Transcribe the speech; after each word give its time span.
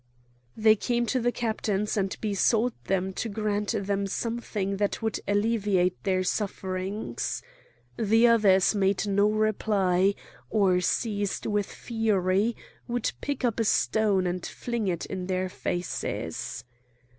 They 0.57 0.75
came 0.75 1.05
to 1.05 1.19
the 1.19 1.31
captains 1.31 1.95
and 1.95 2.17
besought 2.21 2.73
them 2.85 3.13
to 3.13 3.29
grant 3.29 3.75
them 3.85 4.07
something 4.07 4.77
that 4.77 5.03
would 5.03 5.19
alleviate 5.27 6.01
their 6.03 6.23
sufferings. 6.23 7.43
The 7.97 8.25
others 8.25 8.73
made 8.73 9.05
no 9.05 9.29
reply; 9.29 10.15
or, 10.49 10.81
seized 10.81 11.45
with 11.45 11.67
fury, 11.67 12.55
would 12.87 13.11
pick 13.21 13.45
up 13.45 13.59
a 13.59 13.63
stone 13.63 14.25
and 14.25 14.43
fling 14.43 14.87
it 14.87 15.05
in 15.05 15.27
their 15.27 15.49
faces. 15.49 16.63